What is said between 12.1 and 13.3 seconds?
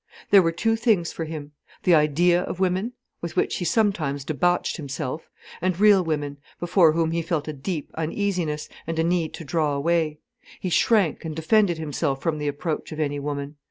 from the approach of any